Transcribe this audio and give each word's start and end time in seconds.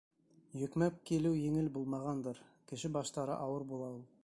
Йөкмәп 0.61 0.97
килеү 1.09 1.33
еңел 1.41 1.67
булмағандыр: 1.77 2.41
кеше 2.73 2.93
баштары 2.99 3.39
ауыр 3.49 3.71
була 3.75 3.95
ул. 3.99 4.05